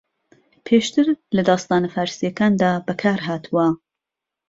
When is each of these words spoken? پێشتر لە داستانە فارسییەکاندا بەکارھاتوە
پێشتر 0.65 1.05
لە 1.35 1.41
داستانە 1.49 1.89
فارسییەکاندا 1.95 2.71
بەکارھاتوە 2.87 3.67